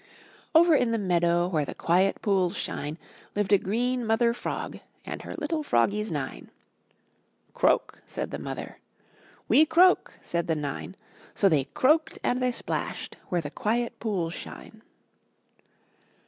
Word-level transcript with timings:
Over 0.55 0.73
in 0.73 0.89
the 0.89 0.97
meadow, 0.97 1.47
Where 1.47 1.63
the 1.63 1.75
quiet 1.75 2.23
pools 2.23 2.57
shine, 2.57 2.97
Lived 3.35 3.53
a 3.53 3.59
green 3.59 4.03
mother 4.03 4.33
frog 4.33 4.79
And 5.05 5.21
her 5.21 5.35
little 5.37 5.61
froggies 5.61 6.11
nine. 6.11 6.49
''Croak/' 7.53 7.99
said 8.07 8.31
the 8.31 8.39
mother, 8.39 8.79
"We 9.47 9.63
croak," 9.67 10.13
said 10.23 10.47
the 10.47 10.55
nine— 10.55 10.95
So 11.35 11.49
they 11.49 11.65
croaked 11.65 12.17
and 12.23 12.41
they 12.41 12.51
splashed 12.51 13.17
Where 13.29 13.41
the 13.41 13.51
quiet 13.51 13.99
pools 13.99 14.33
shine. 14.33 14.81